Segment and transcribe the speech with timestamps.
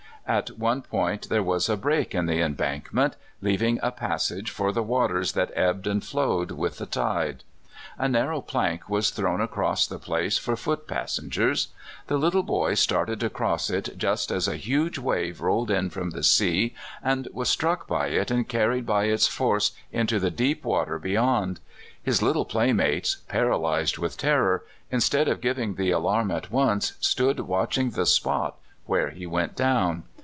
[0.27, 4.83] At one point there was a break in the embankment, leaving a passage lor the
[4.83, 7.43] waters that ebbed and flowed with the tide.
[7.97, 11.69] A narrow plank was thrown across the place for foot passengers.
[12.07, 16.11] The little boy started to cross it just as a huge wave rolled in from
[16.11, 20.63] the sea, and was struck by it and carried by its force into the deep
[20.63, 21.59] water be yond.
[22.01, 27.77] His little playmates, paralyzed with terror, instead of giving the alarm at once, stood watch
[27.77, 28.55] ing the spot
[28.85, 30.03] where he went down.